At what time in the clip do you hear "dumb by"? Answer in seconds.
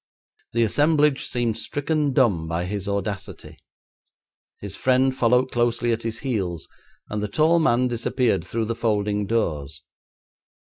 2.11-2.65